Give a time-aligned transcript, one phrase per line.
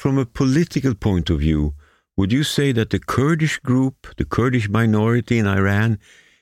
[0.00, 1.74] from a political point of view,
[2.16, 5.98] would you say that the Kurdish group, the Kurdish minority in Iran,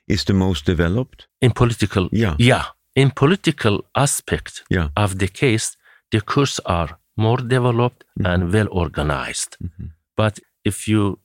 [0.08, 1.26] is the most developed?
[1.40, 2.34] In political, Yeah.
[2.38, 2.64] yeah.
[2.94, 3.76] In political
[4.06, 4.88] aspect Yeah.
[5.04, 5.76] of the case,
[6.12, 8.26] the Kurds are more developed mm-hmm.
[8.30, 9.56] and well organized.
[9.62, 9.86] Mm-hmm.
[10.16, 11.18] But if you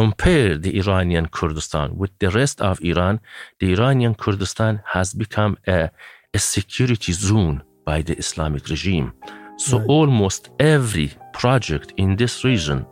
[0.00, 3.20] compare the Iranian Kurdistan with the rest of Iran,
[3.60, 5.90] the Iranian Kurdistan has become a,
[6.34, 9.12] a security zone by the Islamic regime.
[9.56, 12.84] So almost every project in this region,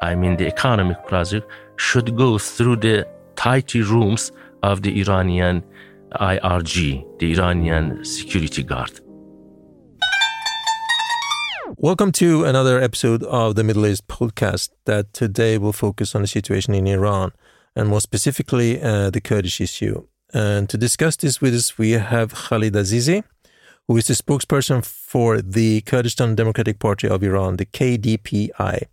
[0.00, 1.46] I mean the economic project,
[1.76, 4.32] should go through the tighty rooms
[4.62, 5.62] of the Iranian
[6.12, 9.00] IRG, the Iranian security guard.
[11.76, 16.28] Welcome to another episode of the Middle East podcast that today will focus on the
[16.28, 17.32] situation in Iran
[17.76, 20.06] and more specifically uh, the Kurdish issue.
[20.32, 23.24] And to discuss this with us, we have Khalid Azizi,
[23.86, 28.84] who is the spokesperson for the Kurdistan Democratic Party of Iran, the KDPI.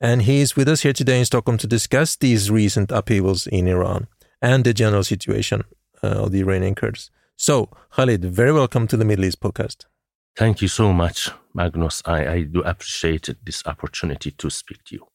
[0.00, 3.68] And he is with us here today in Stockholm to discuss these recent upheavals in
[3.68, 4.06] Iran
[4.40, 5.62] and the general situation
[6.02, 7.10] uh, of the Iranian Kurds.
[7.36, 9.86] So, Khalid, very welcome to the Middle East podcast.
[10.36, 12.02] Thank you so much, Magnus.
[12.04, 15.06] I, I do appreciate this opportunity to speak to you.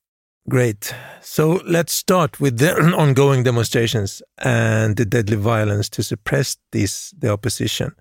[0.47, 0.95] Great.
[1.21, 7.31] So let's start with the ongoing demonstrations and the deadly violence to suppress this the
[7.31, 7.95] opposition.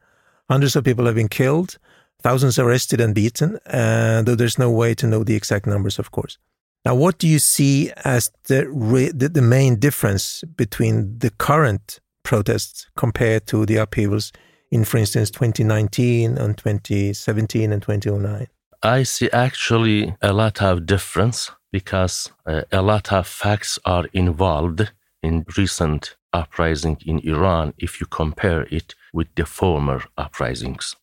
[0.48, 1.78] Hundreds of people have been killed,
[2.22, 6.10] thousands arrested and beaten, and though there's no way to know the exact numbers, of
[6.10, 6.38] course.
[6.84, 12.00] Now, what do you see as the re- the, the main difference between the current
[12.22, 14.32] protests compared to the upheavals
[14.70, 18.46] in, for instance, 2019 and 2017 and 2009?
[18.82, 24.92] I see actually a lot of difference because uh, a lot of facts are involved
[25.22, 30.94] in recent uprising in Iran if you compare it with the former uprisings.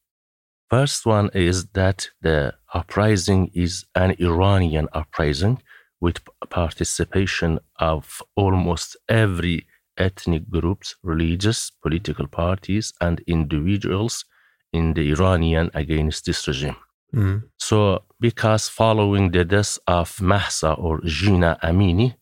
[0.69, 5.61] First one is that the uprising is an Iranian uprising
[6.01, 14.25] with participation of almost every ethnic groups, religious, political parties, and individuals
[14.73, 16.75] in the Iranian against this regime.
[17.13, 17.43] Mm.
[17.57, 22.15] So, because following the death of Mahsa or Jina Amini,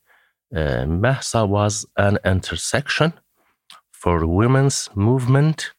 [0.56, 3.14] uh, Mahsa was an intersection
[3.92, 5.72] for women's movement,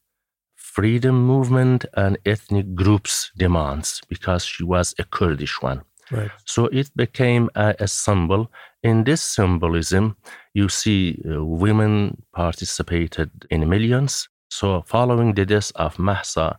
[0.57, 5.83] freedom movement, and ethnic groups' demands because she was a Kurdish one.
[6.11, 6.31] Right.
[6.45, 8.51] So it became a, a symbol.
[8.83, 10.17] In this symbolism,
[10.53, 14.29] you see uh, women participated in millions.
[14.51, 16.59] So, following the death of Mahsa,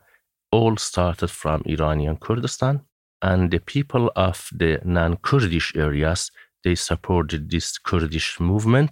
[0.51, 2.81] all started from Iranian Kurdistan,
[3.21, 6.31] and the people of the non-Kurdish areas
[6.65, 8.91] they supported this Kurdish movement.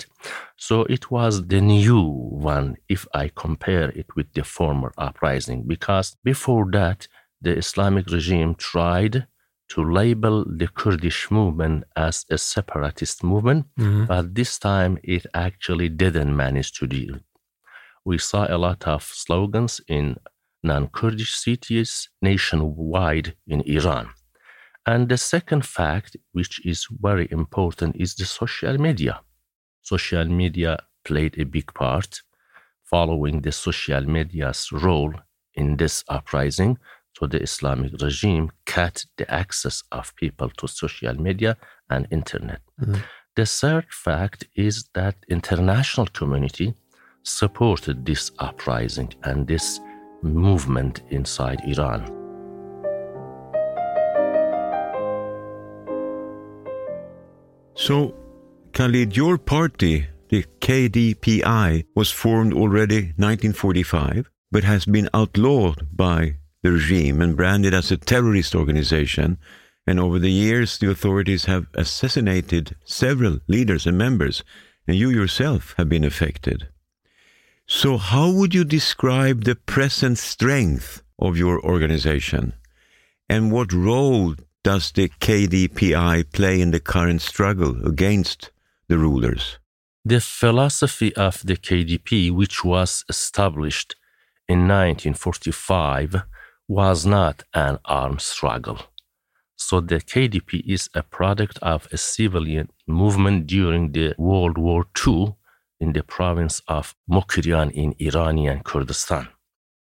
[0.68, 2.02] So it was the new
[2.54, 7.00] one if I compare it with the former uprising, because before that
[7.46, 9.16] the Islamic regime tried
[9.74, 14.08] to label the Kurdish movement as a separatist movement, Mhm.
[14.12, 17.04] but this time it actually didn't manage to do.
[17.16, 17.24] it.
[18.06, 20.06] We saw a lot of slogans in
[20.72, 24.06] non Kurdish cities nationwide in Iran.
[24.86, 29.22] And the second fact, which is very important, is the social media.
[29.82, 32.22] Social media played a big part,
[32.84, 35.14] following the social media's role
[35.54, 36.78] in this uprising.
[37.18, 41.58] So the Islamic regime cut the access of people to social media
[41.90, 42.62] and internet.
[42.82, 42.96] Mm-hmm.
[43.36, 46.74] The third fact is that international community
[47.24, 49.80] supported this uprising and this
[50.22, 52.23] movement inside Iran.
[57.76, 58.14] So,
[58.74, 66.72] Khalid, your party, the KDPI, was formed already 1945, but has been outlawed by the
[66.72, 69.38] regime and branded as a terrorist organization.
[69.88, 74.44] And over the years, the authorities have assassinated several leaders and members,
[74.88, 76.70] and you yourself have been affected.
[77.68, 82.54] So, how would you describe the present strength of your organization?
[83.28, 88.52] And what role does the KDPI play in the current struggle against
[88.88, 89.60] the rulers?
[90.06, 93.96] The philosophy of the KDP, which was established
[94.48, 96.24] in 1945,
[96.68, 98.80] was not an armed struggle.
[99.56, 105.36] So the KDP is a product of a civilian movement during the World War II
[105.80, 109.28] in the province of Mokrian in Iranian Kurdistan.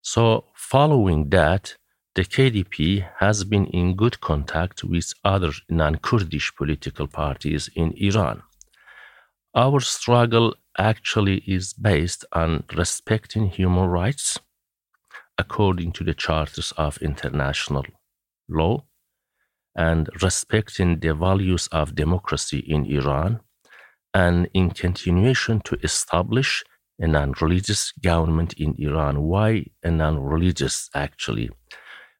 [0.03, 1.77] So following that,
[2.15, 8.43] the KDP has been in good contact with other non-Kurdish political parties in Iran.
[9.55, 14.39] Our struggle actually is based on respecting human rights
[15.39, 17.85] according to the charters of international
[18.49, 18.85] law
[19.77, 23.41] and respecting the values of democracy in Iran,
[24.13, 26.63] and in continuation to establish
[27.01, 29.23] a non religious government in Iran.
[29.23, 31.51] Why a non religious, actually?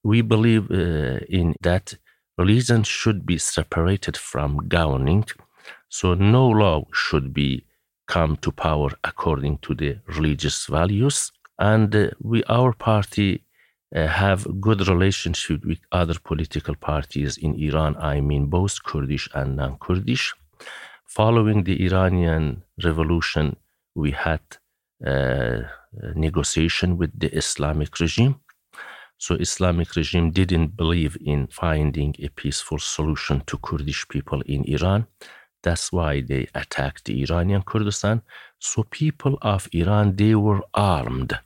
[0.05, 1.95] We believe uh, in that
[2.39, 5.25] religion should be separated from governing,
[5.89, 7.65] so no law should be
[8.07, 11.33] come to power according to the religious values.
[11.59, 13.45] And uh, we, our party,
[13.95, 17.97] uh, have good relationship with other political parties in Iran.
[17.97, 20.35] I mean, both Kurdish and non-Kurdish.
[21.07, 23.57] Following the Iranian revolution,
[23.95, 24.41] we had
[25.07, 25.61] uh,
[26.15, 28.41] negotiation with the Islamic regime.
[29.19, 35.07] So Islamic regime didn't believe in finding a peaceful solution to Kurdish people in Iran.
[35.63, 38.23] That's why they attacked the Iranian Kurdistan.
[38.59, 41.39] So people of Iran, they were armed.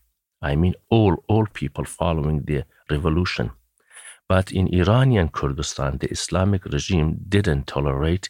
[0.43, 3.53] I mean, all, all people following the revolution.
[4.29, 8.29] But in Iranian Kurdistan, the Islamic regime didn't tolerate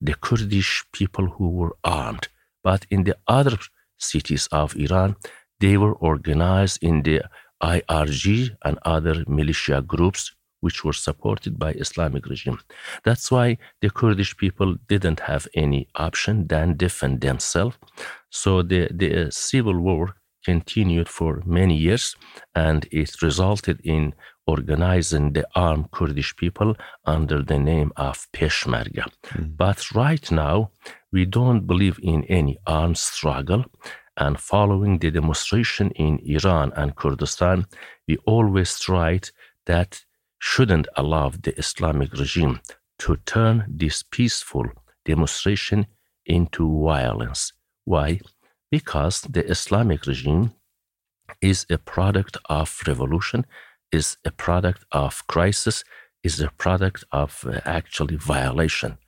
[0.00, 2.28] the Kurdish people who were armed.
[2.62, 3.56] But in the other
[3.98, 5.16] cities of Iran,
[5.60, 7.22] they were organized in the
[7.62, 12.58] IRG and other militia groups which were supported by Islamic regime.
[13.04, 17.76] That's why the Kurdish people didn't have any option than defend themselves.
[18.30, 22.16] So the, the civil war continued for many years
[22.54, 24.14] and it resulted in
[24.46, 26.74] organizing the armed Kurdish people
[27.04, 29.04] under the name of Peshmerga.
[29.28, 29.56] Mm.
[29.56, 30.70] But right now,
[31.12, 33.64] we don't believe in any armed struggle.
[34.20, 37.64] And following the demonstration in Iran and Kurdistan,
[38.06, 39.30] we always tried
[39.64, 40.04] that
[40.38, 42.60] shouldn't allow the Islamic regime
[42.98, 44.66] to turn this peaceful
[45.06, 45.86] demonstration
[46.26, 47.54] into violence.
[47.86, 48.20] Why?
[48.70, 50.52] Because the Islamic regime
[51.40, 53.46] is a product of revolution,
[53.90, 55.82] is a product of crisis,
[56.22, 58.98] is a product of uh, actually violation.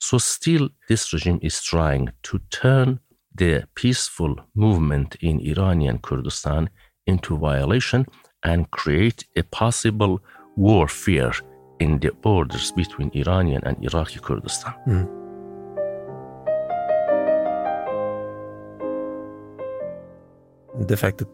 [0.00, 2.98] So, still, this regime is trying to turn
[3.36, 6.70] the peaceful movement in Iranian Kurdistan
[7.06, 8.06] into violation
[8.42, 10.20] and create a possible
[10.56, 11.32] warfare
[11.78, 14.74] in the borders between Iranian and Iraqi Kurdistan.
[14.86, 15.06] Mm.
[20.88, 21.28] The fact that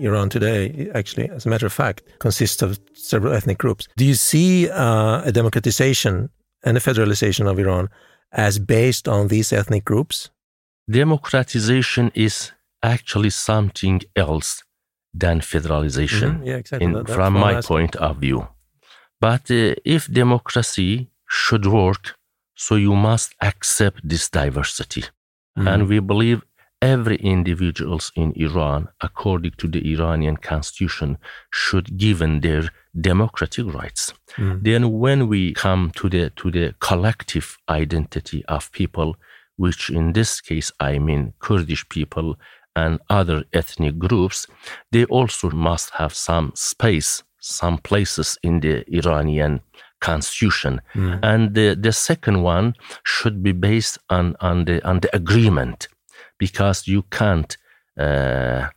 [0.00, 3.88] Iran today, actually, as a matter of fact, consists of several ethnic groups.
[3.96, 6.30] Do you see uh, a democratization
[6.64, 7.88] and a federalization of Iran
[8.32, 10.30] as based on these ethnic groups?
[10.88, 12.52] Democratization is
[12.82, 14.62] actually something else
[15.12, 16.46] than federalization, mm-hmm.
[16.46, 16.84] yeah, exactly.
[16.86, 18.48] in, that, from my point of view.
[19.20, 22.16] But uh, if democracy should work,
[22.54, 25.04] so you must accept this diversity.
[25.58, 25.74] Mm.
[25.74, 26.42] And we believe
[26.80, 31.18] every individuals in Iran, according to the Iranian constitution,
[31.50, 32.70] should given their
[33.00, 34.12] democratic rights.
[34.36, 34.62] Mm.
[34.62, 39.16] Then when we come to the to the collective identity of people,
[39.58, 42.36] which in this case I mean Kurdish people
[42.74, 44.46] and other ethnic groups,
[44.92, 49.60] they also must have some space some places in the Iranian
[50.00, 50.80] constitution.
[50.94, 51.20] Mm.
[51.22, 52.74] And the, the second one
[53.04, 55.88] should be based on, on, the, on the agreement
[56.38, 57.56] because you can't
[57.98, 58.68] uh,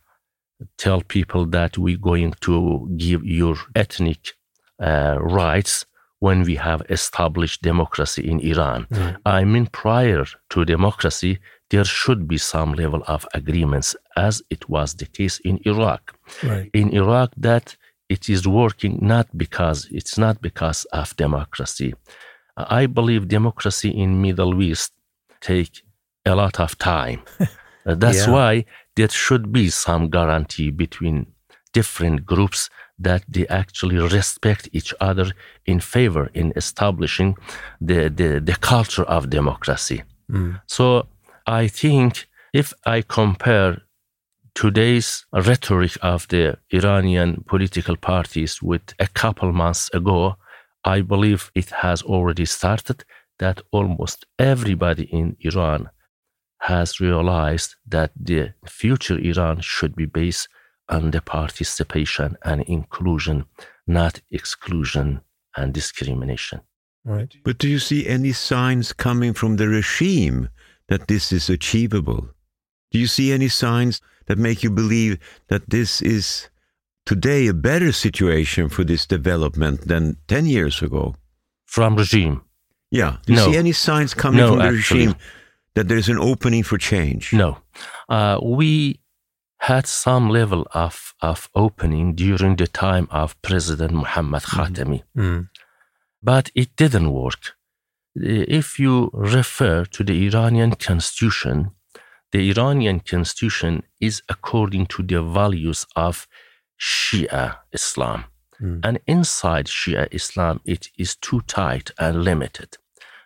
[0.78, 4.32] tell people that we're going to give your ethnic
[4.80, 5.86] uh, rights
[6.22, 8.86] when we have established democracy in Iran.
[8.92, 9.16] Mm.
[9.26, 14.94] I mean, prior to democracy, there should be some level of agreements, as it was
[14.94, 16.02] the case in Iraq.
[16.44, 16.70] Right.
[16.72, 17.76] In Iraq, that
[18.08, 21.92] it is working not because it's not because of democracy.
[22.56, 24.92] I believe democracy in Middle East
[25.40, 25.82] take
[26.24, 27.20] a lot of time.
[27.84, 28.32] That's yeah.
[28.36, 28.64] why
[28.94, 31.16] there should be some guarantee between
[31.72, 32.70] different groups
[33.02, 35.32] that they actually respect each other
[35.66, 37.36] in favor in establishing
[37.80, 40.02] the, the, the culture of democracy.
[40.30, 40.60] Mm.
[40.66, 41.06] So
[41.46, 43.82] I think if I compare
[44.54, 50.36] today's rhetoric of the Iranian political parties with a couple months ago,
[50.84, 53.04] I believe it has already started
[53.38, 55.90] that almost everybody in Iran
[56.60, 60.48] has realized that the future Iran should be based
[60.92, 63.46] on the participation and inclusion,
[63.86, 65.22] not exclusion
[65.56, 66.60] and discrimination.
[67.04, 67.34] Right.
[67.42, 70.50] But do you see any signs coming from the regime
[70.88, 72.28] that this is achievable?
[72.90, 75.18] Do you see any signs that make you believe
[75.48, 76.48] that this is
[77.06, 81.16] today a better situation for this development than 10 years ago?
[81.64, 82.42] From regime?
[82.90, 83.16] Yeah.
[83.24, 83.50] Do you no.
[83.50, 85.06] see any signs coming no, from the actually.
[85.06, 85.16] regime
[85.74, 87.32] that there's an opening for change?
[87.32, 87.56] No.
[88.08, 89.00] Uh, we
[89.62, 94.60] had some level of, of opening during the time of President Muhammad mm-hmm.
[94.60, 95.02] Khatami.
[95.16, 95.48] Mm.
[96.22, 97.54] but it didn't work.
[98.14, 101.70] If you refer to the Iranian constitution,
[102.32, 106.26] the Iranian constitution is according to the values of
[106.80, 108.24] Shia Islam.
[108.60, 108.80] Mm.
[108.86, 112.78] And inside Shia Islam, it is too tight and limited.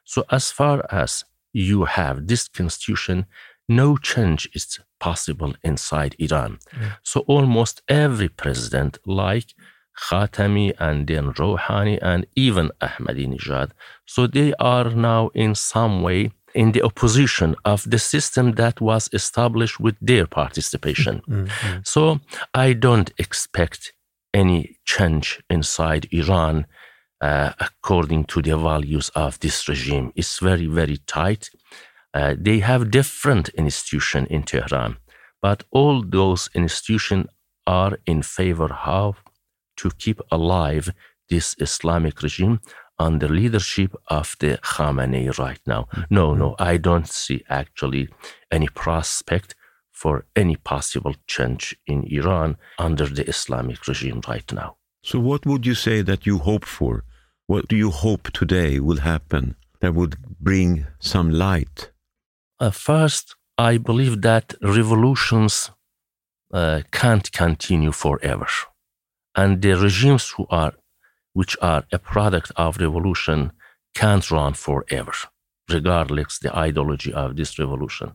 [0.05, 3.27] So, as far as you have this constitution,
[3.69, 6.59] no change is possible inside Iran.
[6.73, 6.97] Mm.
[7.03, 9.55] So, almost every president, like
[9.99, 13.71] Khatami and then Rouhani and even Ahmadinejad,
[14.05, 19.11] so they are now in some way in the opposition of the system that was
[19.13, 21.21] established with their participation.
[21.29, 21.79] Mm-hmm.
[21.85, 22.21] So
[22.55, 23.93] I don't expect
[24.33, 26.67] any change inside Iran
[27.21, 30.13] uh, according to the values of this regime.
[30.15, 31.51] It's very, very tight.
[32.17, 34.97] Uh, they have different institutions in Tehran,
[35.43, 37.27] but all those institutions
[37.67, 39.23] are in favor of
[39.77, 40.95] to keep alive
[41.29, 42.59] this Islamic regime
[42.99, 45.83] under leadership of the Khamenei right now.
[45.83, 46.15] Mm-hmm.
[46.15, 48.09] No, no, I don't see actually
[48.51, 49.55] any prospect
[49.93, 54.77] for any possible change in Iran under the Islamic regime right now.
[55.03, 57.05] So, what would you say that you hope for?
[57.47, 61.91] What do you hope today will happen that would bring some light?
[62.59, 65.71] Uh, first, I believe that revolutions
[66.53, 68.47] uh, can't continue forever.
[69.35, 70.73] And the regimes who are
[71.35, 73.53] which are a product of revolution
[73.95, 75.13] can't run forever,
[75.69, 78.13] regardless the ideology of this revolution.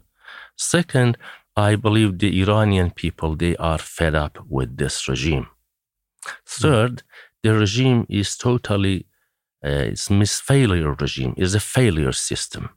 [0.58, 1.18] Second,
[1.56, 5.48] I believe the Iranian people they are fed up with this regime.
[6.48, 7.04] Third,
[7.44, 9.06] the regime is totally
[9.64, 12.70] uh, it's misfailure regime is a failure system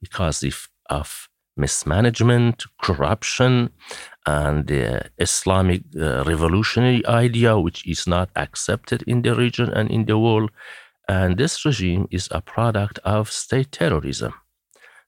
[0.00, 3.70] because if, of mismanagement, corruption,
[4.26, 10.06] and the Islamic uh, revolutionary idea, which is not accepted in the region and in
[10.06, 10.50] the world.
[11.08, 14.32] And this regime is a product of state terrorism.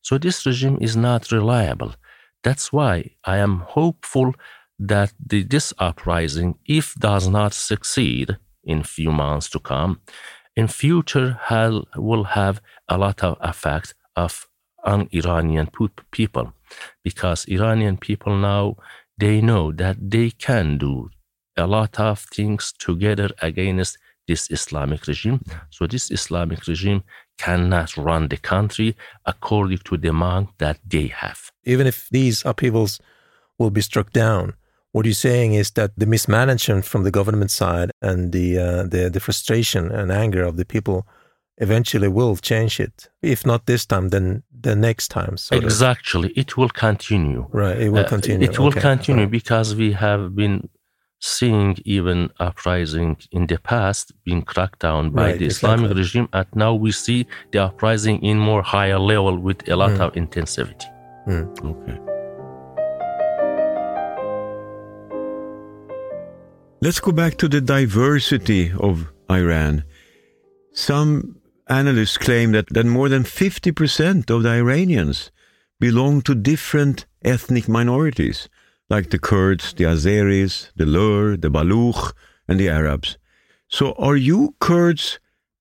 [0.02, 1.94] So this regime is not reliable.
[2.42, 4.34] That's why I am hopeful
[4.78, 10.00] that the, this uprising, if does not succeed in few months to come,
[10.56, 14.46] in future have, will have a lot of effect of
[14.84, 15.68] on Iranian
[16.10, 16.52] people
[17.02, 18.76] because Iranian people now
[19.18, 21.10] they know that they can do
[21.56, 25.40] a lot of things together against this Islamic regime.
[25.70, 27.04] So this Islamic regime
[27.38, 31.50] cannot run the country according to the demand that they have.
[31.64, 33.00] Even if these upheavals
[33.58, 34.54] will be struck down,
[34.92, 39.10] what you're saying is that the mismanagement from the government side and the uh, the,
[39.12, 41.06] the frustration and anger of the people
[41.58, 43.08] eventually will change it.
[43.22, 45.36] If not this time, then the next time.
[45.52, 46.38] exactly, of.
[46.38, 47.46] it will continue.
[47.52, 48.46] Right, it will uh, continue.
[48.46, 48.80] Uh, it will okay.
[48.80, 49.30] continue right.
[49.30, 50.68] because we have been
[51.20, 56.02] seeing even uprising in the past being cracked down by right, the Islamic exactly.
[56.02, 60.00] regime, and now we see the uprising in more higher level with a lot mm.
[60.00, 60.86] of intensity.
[61.26, 61.46] Mm.
[61.64, 61.98] Okay.
[66.82, 69.84] Let's go back to the diversity of Iran.
[70.74, 71.36] Some
[71.68, 75.30] analysts claim that, that more than 50% of the Iranians
[75.80, 78.48] belong to different ethnic minorities,
[78.90, 82.12] like the Kurds, the Azeris, the Lur, the Baluch,
[82.48, 83.16] and the Arabs.
[83.68, 85.18] So, are you Kurds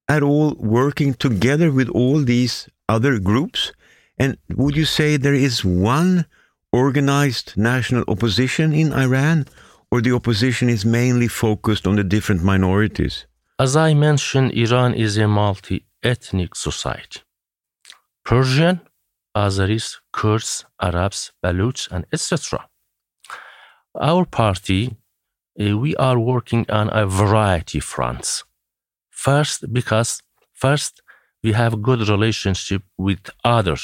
[0.08, 3.72] at all working together with all these other groups?
[4.18, 6.26] And would you say there is one
[6.72, 9.46] organized national opposition in Iran,
[9.92, 13.26] or the opposition is mainly focused on the different minorities?
[13.60, 17.22] As I mentioned, Iran is a multi ethnic society.
[18.26, 18.82] Persian,
[19.36, 22.68] Azeris, Kurds, Arabs, Baluch, and etc.
[24.00, 24.96] Our party,
[25.60, 28.44] uh, we are working on a variety fronts.
[29.10, 30.22] First, because
[30.54, 31.02] first
[31.44, 33.78] we have good relationship with other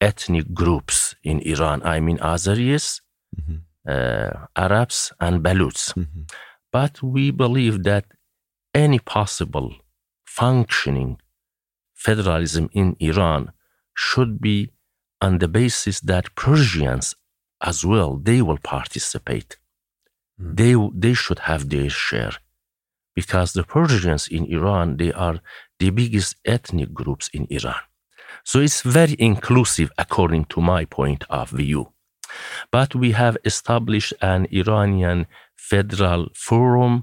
[0.00, 1.82] ethnic groups in Iran.
[1.84, 3.00] I mean Azeris,
[3.34, 3.56] mm-hmm.
[3.88, 5.94] uh, Arabs, and Baluchs.
[5.94, 6.22] Mm-hmm.
[6.72, 8.04] But we believe that
[8.74, 9.74] any possible
[10.26, 11.18] functioning
[12.06, 13.42] federalism in Iran
[14.04, 14.58] should be
[15.26, 17.06] on the basis that Persians
[17.70, 19.50] as well they will participate.
[20.40, 20.56] Mm.
[20.58, 22.34] They they should have their share
[23.18, 25.38] because the Persians in Iran they are
[25.80, 27.82] the biggest ethnic groups in Iran.
[28.50, 31.82] So it's very inclusive according to my point of view.
[32.76, 35.26] But we have established an Iranian
[35.72, 36.94] federal forum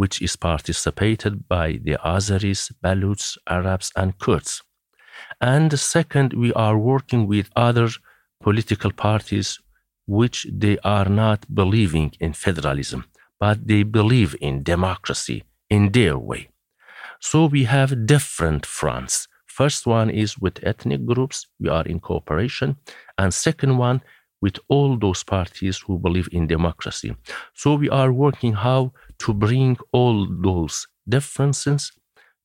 [0.00, 4.62] which is participated by the Azeris, Baluchs, Arabs, and Kurds.
[5.40, 7.88] And second, we are working with other
[8.40, 9.58] political parties
[10.06, 13.06] which they are not believing in federalism,
[13.40, 16.48] but they believe in democracy in their way.
[17.18, 19.26] So we have different fronts.
[19.46, 22.76] First one is with ethnic groups, we are in cooperation.
[23.18, 24.00] And second one,
[24.40, 27.14] with all those parties who believe in democracy.
[27.54, 31.92] So we are working how to bring all those differences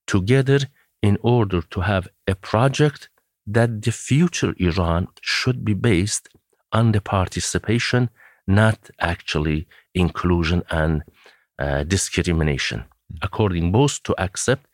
[0.07, 0.59] together
[1.01, 3.09] in order to have a project
[3.45, 6.29] that the future Iran should be based
[6.71, 8.09] on the participation,
[8.47, 11.03] not actually inclusion and
[11.59, 12.85] uh, discrimination,
[13.21, 14.65] according both to accept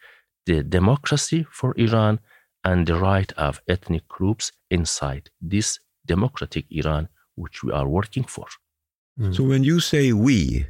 [0.45, 2.19] the democracy for Iran
[2.63, 5.79] and the right of ethnic groups inside this
[6.13, 7.03] democratic Iran
[7.41, 8.47] which we are working for.
[9.19, 9.33] Mm.
[9.35, 10.67] So when you say we,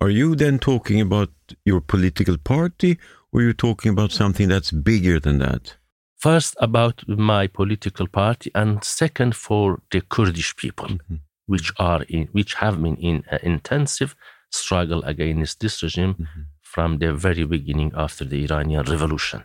[0.00, 1.30] are you then talking about
[1.64, 2.92] your political party
[3.30, 5.76] or are you talking about something that's bigger than that?
[6.16, 11.16] First, about my political party, and second, for the Kurdish people, mm-hmm.
[11.52, 14.16] which are in, which have been in an intensive
[14.50, 16.42] struggle against this regime mm-hmm.
[16.62, 19.44] from the very beginning after the Iranian Revolution.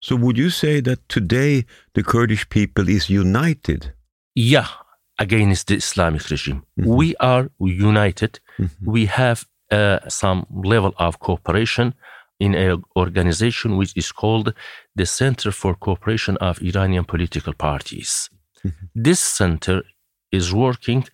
[0.00, 3.92] So, would you say that today the Kurdish people is united?
[4.36, 4.68] Yeah,
[5.18, 6.62] against the Islamic regime.
[6.78, 6.94] Mm-hmm.
[6.94, 8.38] We are united.
[8.58, 8.90] Mm-hmm.
[8.90, 11.94] We have uh, some level of cooperation
[12.38, 14.52] in an organization which is called
[14.94, 18.28] the Center for Cooperation of Iranian Political Parties.
[18.62, 18.86] Mm-hmm.
[18.94, 19.82] This center
[20.30, 21.06] is working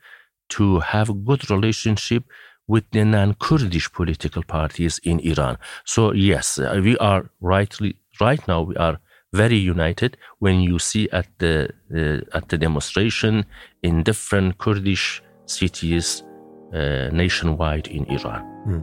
[0.48, 2.24] to have a good relationship
[2.66, 5.58] with the non-Kurdish political parties in Iran.
[5.84, 8.98] So yes, uh, we are rightly right now we are
[9.32, 13.44] very united when you see at the uh, at the demonstration
[13.82, 16.22] in different Kurdish cities
[16.74, 18.42] uh, nationwide in Iran.
[18.66, 18.82] Mm.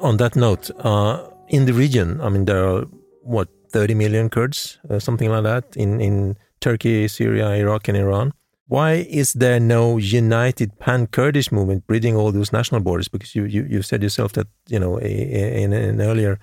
[0.00, 2.84] On that note, uh, in the region, I mean, there are
[3.22, 8.32] what 30 million Kurds, uh, something like that, in in Turkey, Syria, Iraq, and Iran.
[8.68, 13.08] Why is there no united pan-Kurdish movement bridging all those national borders?
[13.08, 16.38] Because you you, you said yourself that you know in, an earlier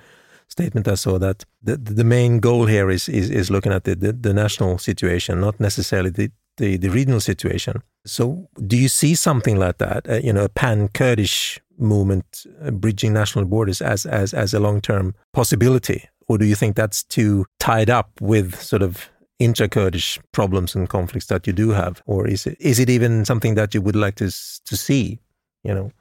[0.47, 3.95] statement I saw that the the main goal here is is, is looking at the,
[3.95, 7.83] the, the national situation, not necessarily the, the, the regional situation.
[8.05, 10.09] So, do you see something like that?
[10.09, 14.81] Uh, you know, a pan-Kurdish movement uh, bridging national borders as as as a long
[14.81, 20.75] term possibility, or do you think that's too tied up with sort of intra-Kurdish problems
[20.75, 23.81] and conflicts that you do have, or is it is it even something that you
[23.81, 24.27] would like to
[24.65, 25.19] to see?
[25.63, 25.91] You know,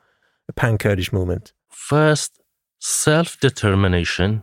[0.48, 1.52] a pan-Kurdish movement.
[1.68, 2.40] First,
[2.80, 4.42] self-determination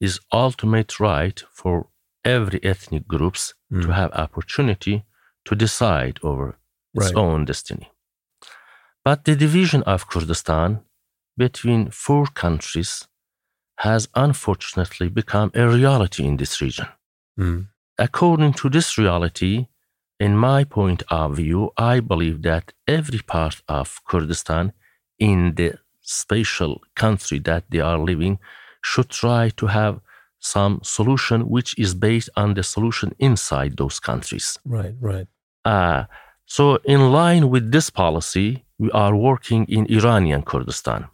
[0.00, 1.88] is ultimate right for
[2.24, 3.82] every ethnic groups mm.
[3.82, 5.04] to have opportunity
[5.44, 6.58] to decide over
[6.94, 7.16] its right.
[7.16, 7.90] own destiny.
[9.04, 10.80] But the division of Kurdistan
[11.36, 13.06] between four countries
[13.78, 16.88] has unfortunately become a reality in this region.
[17.38, 17.68] Mm.
[17.98, 19.66] According to this reality,
[20.20, 24.72] in my point of view, I believe that every part of Kurdistan
[25.18, 28.38] in the spatial country that they are living
[28.82, 30.00] should try to have
[30.38, 34.58] some solution which is based on the solution inside those countries.
[34.64, 35.26] Right, right.
[35.64, 36.04] Uh,
[36.44, 41.08] so, in line with this policy, we are working in Iranian Kurdistan.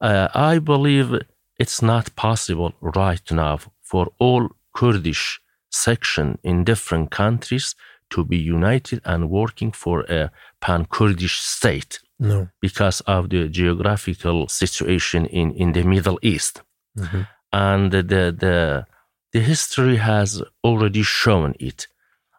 [0.00, 1.14] Uh, I believe
[1.58, 7.74] it's not possible right now for all Kurdish section in different countries
[8.10, 10.30] to be united and working for a
[10.60, 12.48] pan Kurdish state no.
[12.60, 16.62] because of the geographical situation in, in the Middle East.
[16.98, 17.22] Mm-hmm.
[17.52, 18.86] And the, the,
[19.32, 21.86] the history has already shown it.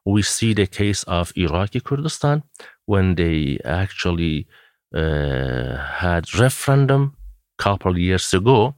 [0.05, 2.43] We see the case of Iraqi Kurdistan
[2.85, 4.47] when they actually
[4.93, 7.15] uh, had referendum
[7.57, 8.75] couple years ago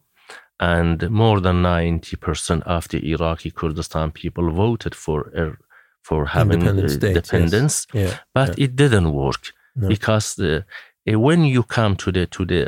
[0.59, 5.57] and more than 90% of the Iraqi Kurdistan people voted for er,
[6.01, 8.11] for having independence, yes.
[8.11, 8.65] yeah, but yeah.
[8.65, 9.87] it didn't work no.
[9.87, 10.65] because the,
[11.11, 12.67] uh, when you come to the to the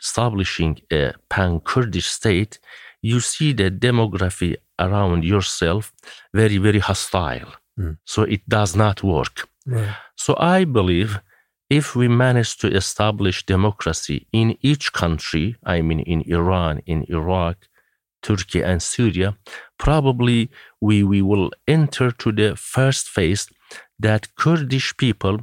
[0.00, 2.58] establishing a pan Kurdish state,
[3.02, 5.92] you see the demography around yourself
[6.32, 7.96] very very hostile, mm.
[8.04, 9.48] so it does not work.
[9.66, 9.94] Right.
[10.14, 11.20] So I believe
[11.68, 17.56] if we manage to establish democracy in each country, I mean in Iran, in Iraq,
[18.22, 19.36] Turkey, and Syria,
[19.78, 20.50] probably
[20.80, 23.48] we, we will enter to the first phase
[23.98, 25.40] that Kurdish people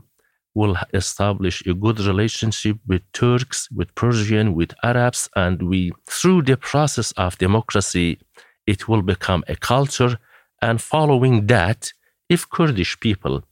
[0.56, 6.58] will establish a good relationship with Turks, with Persian, with Arabs, and we, through the
[6.58, 8.20] process of democracy,
[8.68, 10.20] it will become a culture.
[10.62, 11.92] And following that,
[12.30, 13.44] if Kurdish people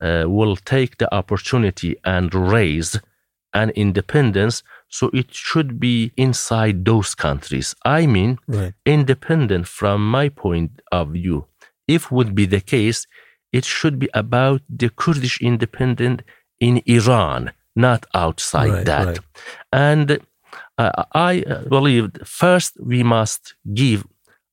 [0.00, 3.00] uh, will take the opportunity and raise
[3.54, 4.62] an independence.
[4.88, 7.74] So it should be inside those countries.
[7.84, 8.74] I mean, right.
[8.84, 11.46] independent from my point of view.
[11.88, 13.06] If would be the case,
[13.52, 16.22] it should be about the Kurdish independent
[16.60, 19.06] in Iran, not outside Right, that.
[19.06, 19.18] right.
[19.72, 20.18] And
[20.78, 24.04] uh, I believe first we must give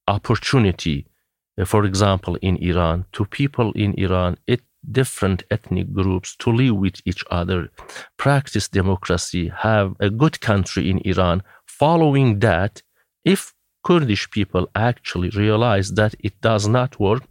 [0.08, 1.06] opportunity,
[1.58, 6.76] uh, for example, in Iran, to people in Iran, it, different ethnic groups to live
[6.76, 7.70] with each other,
[8.18, 11.44] practice democracy, have a good country in Iran.
[11.66, 12.82] Following that,
[13.26, 17.24] if Kurdish people actually realize that it does not work,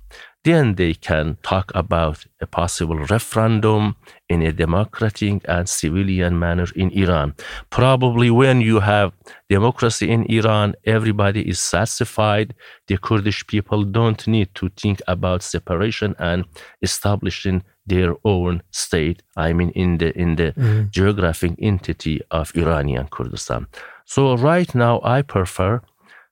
[0.44, 3.94] then they can talk about a possible referendum
[4.28, 7.34] in a democratic and civilian manner in Iran.
[7.70, 9.12] Probably when you have
[9.48, 12.54] democracy in Iran, everybody is satisfied.
[12.88, 16.44] The Kurdish people don't need to think about separation and
[16.82, 19.22] establishing their own state.
[19.36, 20.88] I mean, in the in the mm-hmm.
[20.90, 23.66] geographic entity of Iranian Kurdistan.
[24.04, 25.80] So right now, I prefer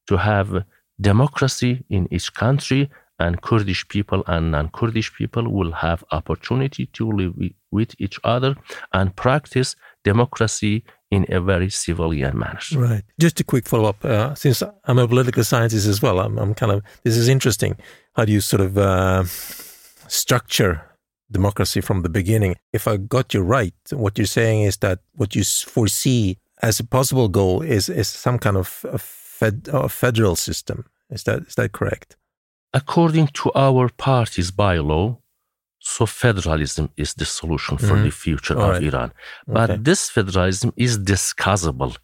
[0.09, 0.65] to have
[1.01, 7.35] democracy in each country and Kurdish people and non-Kurdish people will have opportunity to live
[7.71, 8.57] with each other
[8.93, 12.61] and practice democracy in a very civilian manner.
[12.75, 13.05] Right.
[13.21, 14.05] Just a quick follow up.
[14.05, 17.77] Uh, since I'm a political scientist as well, I'm, I'm kind of, this is interesting.
[18.15, 19.25] How do you sort of uh,
[20.09, 20.83] structure
[21.31, 22.57] democracy from the beginning?
[22.73, 26.85] If I got you right, what you're saying is that what you foresee as a
[26.85, 30.85] possible goal is, is some kind of fed, federal system.
[31.11, 32.17] Is that, is that correct?
[32.73, 35.19] According to our party's bylaw,
[35.79, 38.05] so federalism is the solution for Mhm.
[38.05, 38.83] the future All of right.
[38.89, 39.11] Iran.
[39.47, 39.83] But Okay.
[39.89, 41.97] this federalism is discussable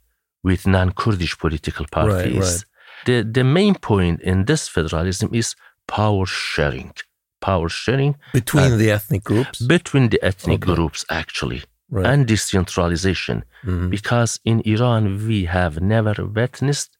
[0.42, 2.36] with non-Kurdish political parties.
[2.38, 2.64] right.
[3.04, 5.54] The, the main point in this federalism is
[5.86, 6.92] power sharing.
[7.40, 9.58] Power sharing Between the ethnic groups?
[9.60, 10.74] between the ethnic Okay.
[10.74, 12.06] groups, actually, Right.
[12.10, 13.44] and decentralization.
[13.64, 13.90] Mhm.
[13.90, 16.90] Because in Iran, we have never witnessed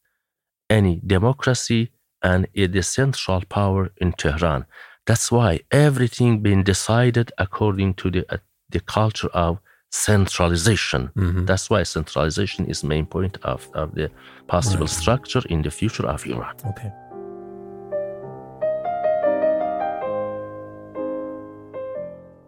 [0.70, 1.90] any democracy
[2.22, 4.64] and a central power in Tehran.
[5.06, 8.38] That's why everything been decided according to the, uh,
[8.70, 9.58] the culture of
[9.90, 11.10] centralization.
[11.16, 11.46] Mhm.
[11.46, 14.10] That's why centralization is main point of, of the
[14.48, 15.00] possible Right.
[15.02, 16.54] structure in the future of Iran.
[16.70, 16.92] Okay.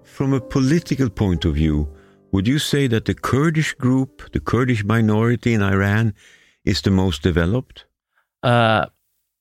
[0.04, 1.88] From a political point of view,
[2.32, 6.12] would you say that the Kurdish group, the Kurdish minority in Iran,
[6.64, 7.86] is the most developed?
[8.42, 8.86] Uh,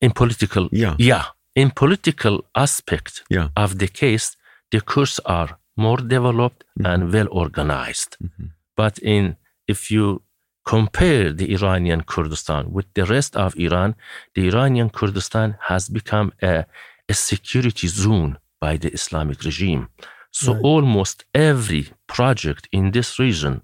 [0.01, 0.95] in political, Yeah.
[0.97, 3.49] yeah, in political aspect Yeah.
[3.55, 4.36] of the case,
[4.71, 8.17] the Kurds are more developed and well organized.
[8.21, 8.51] Mhm.
[8.75, 10.21] But in if you
[10.65, 13.95] compare the Iranian Kurdistan with the rest of Iran,
[14.36, 16.65] the Iranian Kurdistan has become a,
[17.10, 19.88] a security zone by the Islamic regime.
[20.31, 20.63] So Right.
[20.73, 23.62] almost every project in this region,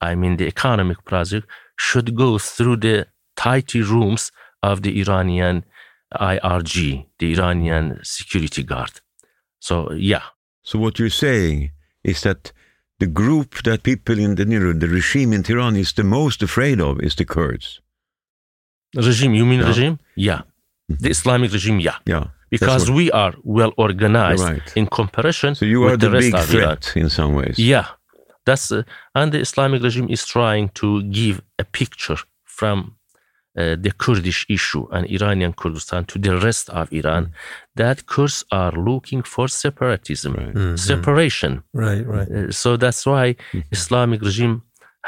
[0.00, 4.30] I mean the economic project, should go through the tighty rooms
[4.62, 5.64] of the Iranian
[6.14, 9.00] IRG, the Iranian security guard.
[9.60, 10.22] So yeah,
[10.62, 11.70] So what you're saying
[12.04, 12.52] is that
[12.98, 16.42] the group that people in the you know, the regime in Tehran is the most
[16.42, 17.80] afraid of is the Kurds.
[18.94, 19.34] regime.
[19.34, 19.68] You mean Yeah.
[19.68, 19.98] regime?
[20.16, 20.40] Yeah,
[20.88, 21.80] the Islamic regime.
[21.80, 21.98] Yeah.
[22.06, 22.24] Yeah.
[22.50, 24.72] because we are well organized Right.
[24.76, 27.58] in comparison So you with are the, the rest big threat in some ways.
[27.58, 27.86] Yeah,
[28.46, 28.82] that's uh,
[29.14, 32.94] and the Islamic regime is trying to give a picture from
[33.58, 37.24] uh, the Kurdish issue and Iranian Kurdistan to the rest of Iran
[37.80, 40.54] that Kurds are looking for separatism, Right.
[40.54, 40.78] Mhm.
[40.78, 41.52] separation.
[41.84, 42.30] Right, right.
[42.30, 43.64] Uh, so that's why Mhm.
[43.78, 44.56] Islamic regime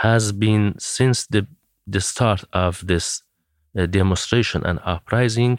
[0.07, 1.43] has been since the
[1.95, 3.07] the start of this
[3.79, 5.59] uh, demonstration and uprising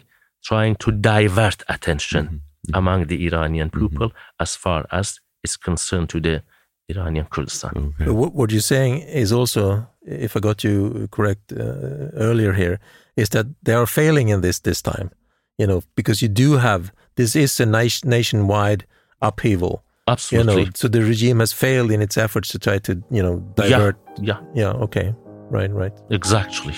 [0.50, 2.40] trying to divert attention Mhm.
[2.80, 3.80] among the Iranian Mm-hmm.
[3.88, 4.08] people
[4.44, 5.06] as far as
[5.46, 6.42] is concerned to the
[6.88, 7.72] Iranian Kurdistan.
[7.76, 8.10] Okay.
[8.20, 12.78] What, what you're saying is also, if I got you correct uh, earlier here,
[13.16, 15.10] is that they are failing in this this time.
[15.58, 18.84] You know, because you do have this is a nation, nationwide
[19.20, 19.82] upheaval.
[20.08, 20.64] You Absolutely.
[20.64, 23.96] know, so the regime has failed in its efforts to try to you know divert.
[24.20, 24.72] Yeah, Yeah.
[24.82, 25.14] okay.
[25.50, 25.70] Right.
[25.70, 25.92] Right.
[26.10, 26.74] exactly.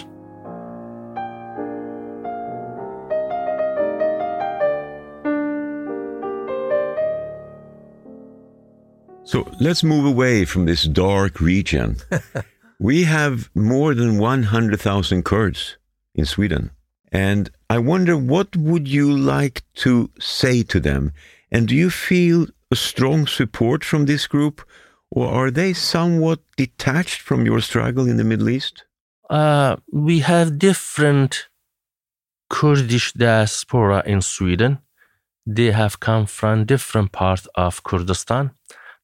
[9.26, 11.96] So let's move away from this dark region.
[12.78, 15.76] we have more than 100,000 Kurds
[16.14, 16.70] in Sweden.
[17.12, 21.12] And I wonder what would you like to say to them?
[21.50, 24.66] And do you feel a strong support from this group
[25.10, 28.84] or are they somewhat detached from your struggle in the Middle East?
[29.30, 31.48] Uh, we have different
[32.50, 34.78] Kurdish diaspora in Sweden.
[35.46, 38.50] They have come from different parts of Kurdistan.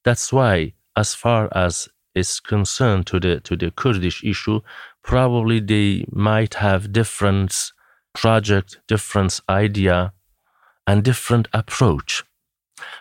[0.04, 4.61] That's why, as far as is concerned to the to the Kurdish issue,
[5.03, 7.73] probably they might have different
[8.12, 10.12] project, different idea,
[10.87, 12.25] and different approach.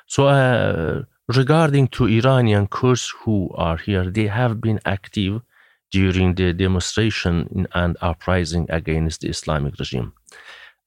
[0.07, 5.41] So uh, regarding to Iranian Kurds who are here, they have been active
[5.91, 10.13] during the demonstration and uprising against the Islamic regime.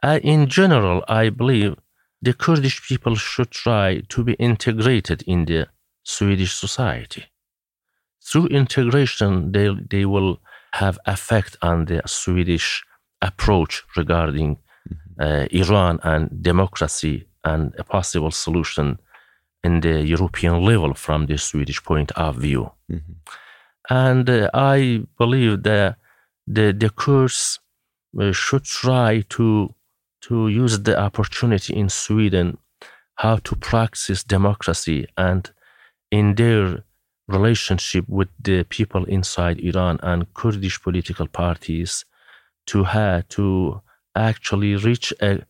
[0.03, 1.77] Uh, in general, I believe
[2.21, 5.69] the Kurdish people should try to be integrated in the
[6.05, 7.25] Swedish society.
[8.25, 10.41] Through integration, they, they will
[10.73, 12.85] have effect on the Swedish
[13.21, 15.23] approach regarding mm-hmm.
[15.23, 18.99] uh, Iran and democracy and a possible solution
[19.65, 22.71] in the European level from the Swedish point of view.
[22.91, 23.13] Mm-hmm.
[23.91, 25.97] And uh, I believe that
[26.47, 27.61] the, the Kurds
[28.19, 29.75] uh, should try to,
[30.23, 32.59] to use the opportunity in Sweden
[33.17, 35.51] how to practice democracy and
[36.11, 36.85] in their
[37.33, 42.05] relationship with the people inside Iran and Kurdish political parties
[42.67, 43.81] to have to
[44.15, 45.41] actually reach a,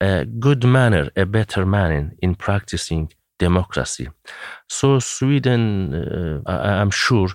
[0.00, 4.08] a good manner, a better manner in practicing democracy.
[4.68, 7.30] So Sweden, uh, I, am sure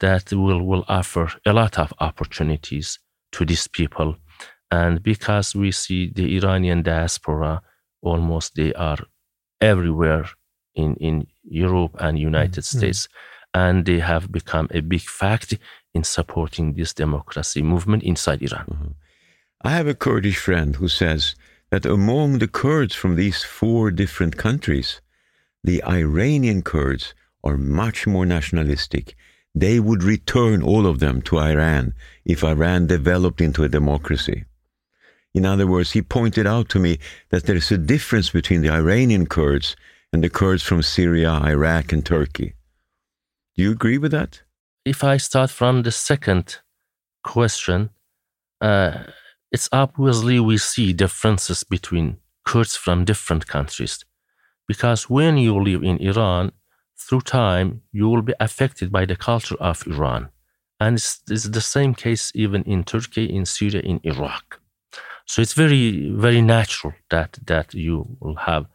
[0.00, 2.98] that will will offer a lot of opportunities
[3.32, 4.16] to these people,
[4.70, 7.62] and because we see the Iranian diaspora,
[8.02, 8.98] almost they are
[9.60, 10.26] everywhere
[10.74, 12.78] in in Europe and United mm-hmm.
[12.78, 13.08] States,
[13.52, 15.58] and they have become a big fact
[15.94, 18.66] in supporting this democracy movement inside Iran.
[18.66, 18.92] Mm-hmm.
[19.62, 21.34] I have a Kurdish friend who says
[21.70, 25.00] that among the Kurds from these four different countries,
[25.62, 29.16] the Iranian Kurds are much more nationalistic.
[29.54, 34.44] They would return all of them to Iran if Iran developed into a democracy.
[35.34, 36.98] In other words, he pointed out to me
[37.30, 39.76] that there is a difference between the Iranian Kurds
[40.12, 42.54] and the Kurds from Syria, Iraq, and Turkey.
[43.56, 44.42] Do you agree with that?
[44.84, 46.58] If I start from the second
[47.22, 47.90] question,
[48.60, 49.04] uh,
[49.52, 54.04] it's obviously we see differences between Kurds from different countries.
[54.66, 56.52] Because when you live in Iran,
[56.96, 60.28] through time, you will be affected by the culture of Iran.
[60.78, 64.60] And it's, it's the same case even in Turkey, in Syria, in Iraq.
[65.26, 68.66] So it's very, very natural that, that you will have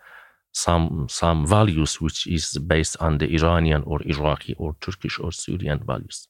[0.56, 5.82] some, some values which is based on the Iranian or Iraqi or Turkish or Syrian
[5.86, 6.28] values.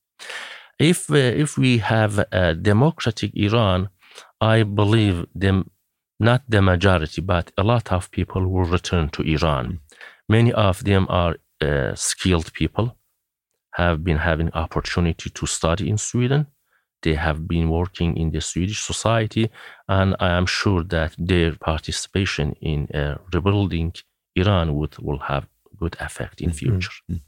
[0.79, 3.89] If, uh, if we have a democratic Iran,
[4.41, 5.69] I believe them
[6.19, 9.79] not the majority, but a lot of people will return to Iran.
[10.27, 12.97] Many of them are uh, skilled people,
[13.73, 16.47] have been having opportunity to study in Sweden.
[17.01, 19.51] They have been working in the Swedish society,
[19.87, 23.93] and I am sure that their participation in uh, rebuilding
[24.35, 26.57] Iran would will have good effect in mm-hmm.
[26.57, 26.91] future.
[27.09, 27.21] Mm-hmm.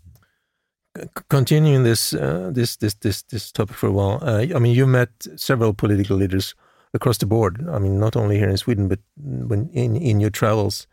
[1.29, 4.87] Continuing this uh, this this this this topic for a while, uh, I mean, you
[4.87, 6.55] met several political leaders
[6.93, 7.65] across the board.
[7.69, 10.87] I mean, not only here in Sweden, but when in in your travels.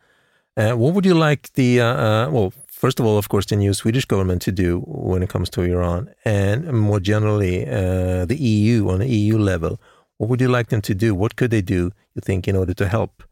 [0.56, 2.52] Uh, what would you like the uh, uh, well?
[2.68, 5.62] First of all, of course, the new Swedish government to do when it comes to
[5.62, 9.80] Iran, and more generally, uh, the EU on the EU level.
[10.18, 11.14] What would you like them to do?
[11.14, 11.90] What could they do?
[12.14, 13.24] You think in order to help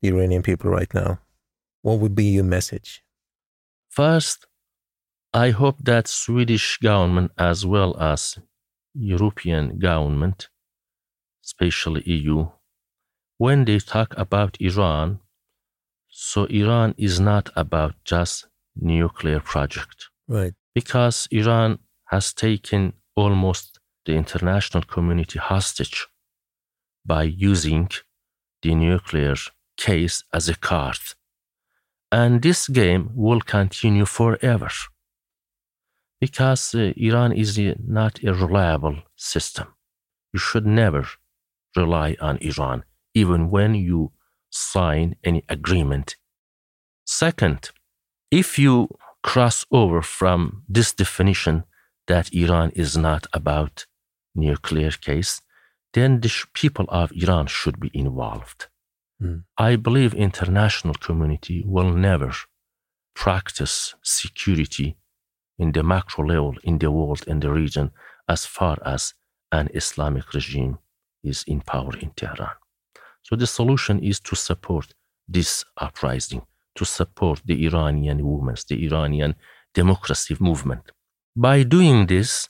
[0.00, 1.18] the Iranian people right now?
[1.82, 3.02] What would be your message?
[3.90, 4.46] First,
[5.34, 8.38] I hope that Swedish government as well as
[8.94, 10.48] European government
[11.44, 12.48] especially EU,
[13.38, 15.20] when they talk about Iran,
[16.08, 20.08] so Iran is not about just nuclear project.
[20.28, 20.54] Right.
[20.74, 26.06] Because Iran has taken almost the international community hostage
[27.04, 27.88] by using
[28.62, 29.34] the nuclear
[29.76, 30.98] case as a card.
[32.12, 34.68] And this game will continue forever
[36.20, 39.68] because uh, Iran is not a reliable system.
[40.32, 41.06] You should never
[41.74, 44.12] rely on Iran, even when you
[44.50, 46.16] sign any agreement.
[47.06, 47.70] Second,
[48.30, 48.88] if you
[49.22, 51.64] cross over from this definition
[52.08, 53.86] that Iran is not about
[54.34, 55.40] nuclear case,
[55.94, 58.68] then the people of Iran should be involved.
[59.58, 62.32] I believe international community will never
[63.14, 64.96] practice security
[65.58, 67.90] in the macro level in the world in the region
[68.28, 69.14] as far as
[69.50, 70.78] an Islamic regime
[71.22, 72.56] is in power in Tehran.
[73.22, 74.94] So the solution is to support
[75.28, 76.42] this uprising,
[76.74, 79.34] to support the Iranian women's, the Iranian
[79.74, 80.90] democracy movement.
[81.36, 82.48] By doing this,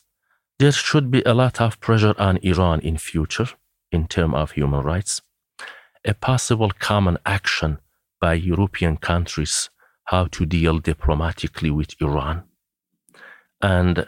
[0.59, 3.49] there should be a lot of pressure on Iran in future
[3.91, 5.21] in terms of human rights,
[6.05, 7.79] a possible common action
[8.21, 9.71] by European countries
[10.05, 12.43] how to deal diplomatically with Iran.
[13.61, 14.07] And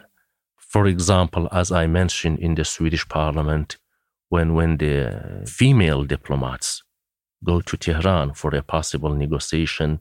[0.56, 3.76] for example, as I mentioned in the Swedish parliament,
[4.28, 6.82] when when the female diplomats
[7.44, 10.00] go to Tehran for a possible negotiation,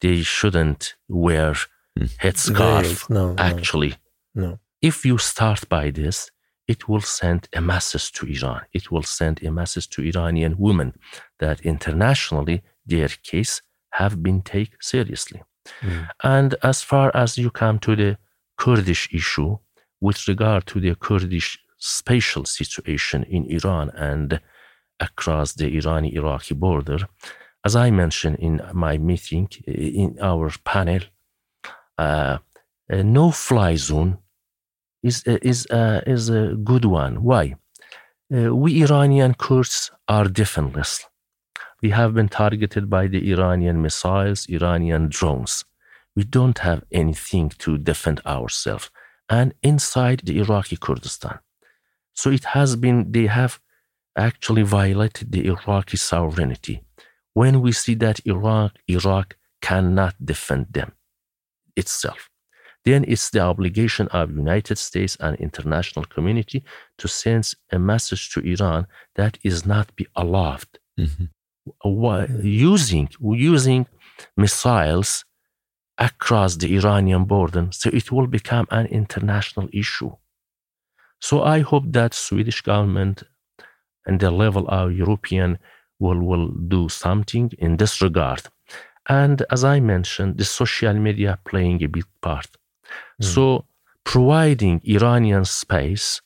[0.00, 1.54] they shouldn't wear
[1.96, 2.04] hmm.
[2.22, 2.82] headscarf.
[2.82, 3.10] Veils.
[3.10, 3.94] No, no, Actually,
[4.34, 4.58] no.
[4.80, 6.30] if you start by this,
[6.66, 8.62] it will send a message to Iran.
[8.72, 10.94] It will send a message to Iranian women
[11.38, 15.42] that internationally their case have been taken seriously.
[15.82, 16.08] Mm.
[16.22, 18.18] And as far as you come to the
[18.56, 19.58] Kurdish issue,
[20.00, 24.40] with regard to the Kurdish spatial situation in Iran and
[25.00, 26.98] across the Irani Iraqi border,
[27.64, 31.00] as I mentioned in my meeting, in our panel,
[31.98, 32.38] uh,
[32.88, 34.18] a no fly zone
[35.02, 37.22] is, is, uh, is a good one.
[37.22, 37.56] Why?
[38.32, 41.06] Uh, we Iranian Kurds are defenseless.
[41.82, 45.64] We have been targeted by the Iranian missiles, Iranian drones.
[46.14, 48.90] We don't have anything to defend ourselves.
[49.28, 51.38] And inside the Iraqi Kurdistan.
[52.14, 53.60] So it has been, they have
[54.16, 56.82] actually violated the Iraqi sovereignty.
[57.34, 60.92] When we see that Iraq, Iraq cannot defend them
[61.76, 62.30] itself,
[62.84, 66.64] then it's the obligation of United States and international community
[66.96, 68.86] to send a message to Iran
[69.16, 71.28] that is not be allowed Mhm.
[71.84, 73.86] Using using
[74.36, 75.24] missiles
[75.98, 80.12] across the Iranian border, so it will become an international issue.
[81.20, 83.22] So I hope that Swedish government
[84.06, 85.58] and the level of European
[85.98, 88.42] will, will do something in this regard.
[89.08, 92.48] And as I mentioned, the social media playing a big part.
[93.18, 93.24] Hmm.
[93.24, 93.64] So
[94.04, 96.20] providing Iranian space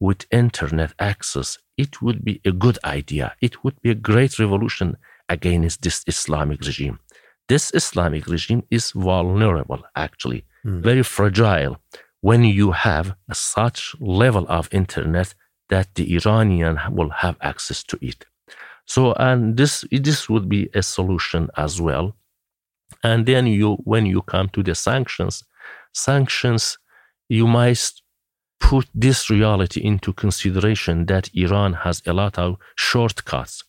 [0.00, 3.34] with internet access, it would be a good idea.
[3.40, 4.96] It would be a great revolution
[5.28, 6.98] against this Islamic regime.
[7.48, 10.82] This Islamic regime is vulnerable, actually, Mm.
[10.82, 11.74] very fragile
[12.20, 15.34] when you have a such level of internet
[15.68, 18.26] that the Iranian will have access to it.
[18.84, 22.06] So, and this this would be a solution as well.
[23.02, 25.44] And then you, when you come to the sanctions,
[25.94, 26.78] sanctions,
[27.28, 28.02] you must
[28.60, 33.64] put this reality into consideration that Iran has a lot of shortcuts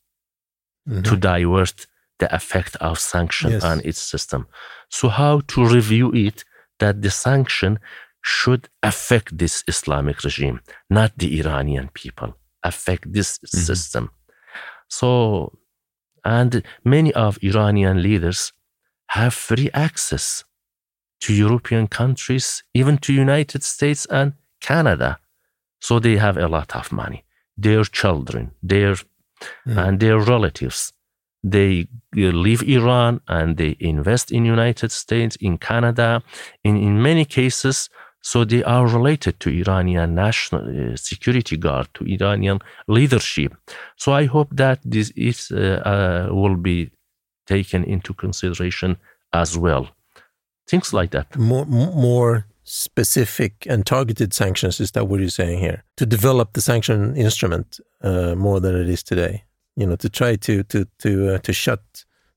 [0.87, 1.03] Mhm.
[1.03, 1.87] to divert
[2.19, 3.63] the effect of sanction Yes.
[3.63, 4.47] on its system.
[4.89, 6.43] So how to review it
[6.79, 7.79] that the sanction
[8.23, 12.29] should affect this Islamic regime, not the Iranian people,
[12.61, 13.57] affect this Mm-hmm.
[13.69, 14.09] system.
[14.87, 15.57] So,
[16.23, 18.53] and many of Iranian leaders
[19.07, 20.43] have free access
[21.21, 25.17] to European countries, even to United States and Canada.
[25.79, 27.23] So they have a lot of money.
[27.57, 28.95] Their children, their
[29.65, 29.77] Mm.
[29.77, 30.93] and their relatives,
[31.41, 36.21] they uh, leave Iran and they invest in United States, in Canada,
[36.63, 37.89] in, in many cases.
[38.21, 43.51] So they are related to Iranian national uh, security guard, to Iranian leadership.
[43.95, 46.91] So I hope that this is, uh, uh, will be
[47.47, 48.97] taken into consideration
[49.31, 49.87] as well.
[50.67, 51.35] Things like that.
[51.35, 55.83] more more specific and targeted sanctions is that what you're saying here?
[55.97, 59.43] To develop the sanction instrument uh, more than it is today
[59.75, 61.81] you know to try to to to uh, to shut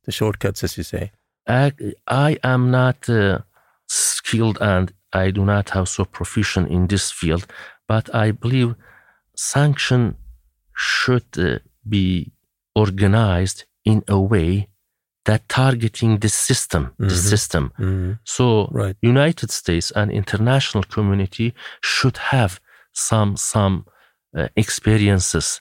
[0.05, 1.11] the shortcuts as you say.
[1.47, 1.73] I,
[2.07, 3.41] I am not uh,
[3.87, 7.47] skilled and I do not have so proficient in this field,
[7.87, 8.75] but I believe
[9.37, 10.17] sanction
[10.75, 12.33] should uh, be
[12.75, 14.69] organized in a way
[15.25, 17.29] that targeting the system, the Mhm.
[17.31, 17.73] system.
[17.79, 18.19] Mhm.
[18.25, 22.53] So right United States and international community should have
[22.93, 23.85] some some
[24.37, 25.61] uh, experiences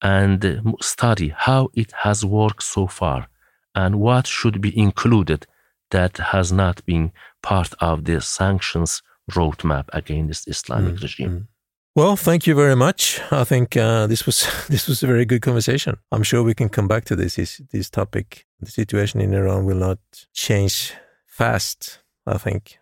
[0.00, 3.28] and uh, study how it has worked so far
[3.74, 5.46] and what should be included
[5.90, 7.12] that has not been
[7.42, 11.48] part of the sanctions roadmap against Islamic Mm, regime.
[11.96, 13.20] Well thank you very much.
[13.30, 15.96] I think uh, this was this was a very good conversation.
[16.10, 18.46] I'm sure we can come back to this this, this topic.
[18.60, 19.98] The situation in iran will not
[20.32, 20.94] change
[21.26, 22.78] fast i think.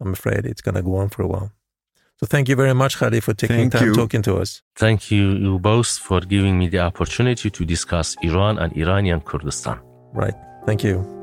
[0.00, 1.50] I'm afraid it's going to go on for a while.
[2.18, 3.94] So thank you very much Khalid, for taking Thank time you.
[3.94, 4.62] talking to us.
[4.74, 9.78] Thank you, you both for giving me the opportunity to discuss Iran and Iranian Kurdistan.
[10.14, 10.34] right.
[10.66, 11.15] Thank you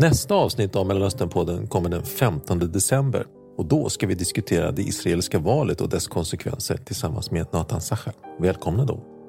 [0.00, 3.26] Nästa avsnitt av Mellanösternpodden kommer den 15 december
[3.56, 8.12] och då ska vi diskutera det israeliska valet och dess konsekvenser tillsammans med Nathan Sacha.
[8.38, 9.19] Välkomna då!